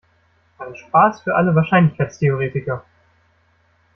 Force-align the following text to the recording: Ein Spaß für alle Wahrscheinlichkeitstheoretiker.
Ein 0.57 0.75
Spaß 0.75 1.21
für 1.21 1.35
alle 1.35 1.53
Wahrscheinlichkeitstheoretiker. 1.53 2.83